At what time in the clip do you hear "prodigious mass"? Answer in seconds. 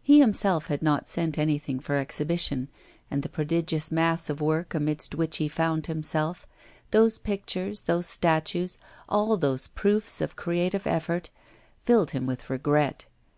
3.28-4.30